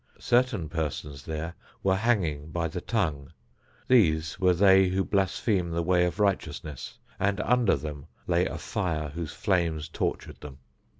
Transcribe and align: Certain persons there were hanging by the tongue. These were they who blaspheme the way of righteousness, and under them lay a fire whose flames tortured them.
Certain 0.17 0.67
persons 0.67 1.21
there 1.25 1.53
were 1.83 1.95
hanging 1.95 2.49
by 2.49 2.67
the 2.67 2.81
tongue. 2.81 3.31
These 3.87 4.39
were 4.39 4.55
they 4.55 4.87
who 4.87 5.03
blaspheme 5.05 5.69
the 5.69 5.83
way 5.83 6.05
of 6.05 6.19
righteousness, 6.19 6.97
and 7.19 7.39
under 7.41 7.75
them 7.75 8.07
lay 8.25 8.47
a 8.47 8.57
fire 8.57 9.09
whose 9.09 9.31
flames 9.33 9.87
tortured 9.87 10.41
them. 10.41 10.57